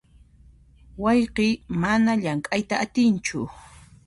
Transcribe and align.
Wayqiy 1.03 1.51
mana 1.81 2.11
llamk'ayta 2.21 2.75
atinchu. 2.83 3.39